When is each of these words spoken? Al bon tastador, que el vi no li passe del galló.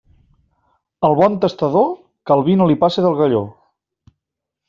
Al 1.09 1.17
bon 1.19 1.35
tastador, 1.43 1.85
que 2.29 2.35
el 2.37 2.43
vi 2.49 2.57
no 2.61 2.69
li 2.71 2.77
passe 2.85 3.03
del 3.07 3.19
galló. 3.23 3.45